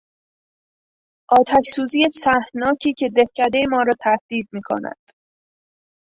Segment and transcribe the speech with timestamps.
[1.37, 5.11] آتش سوزی سهمناکی که دهکدهی ما را تهدید می کند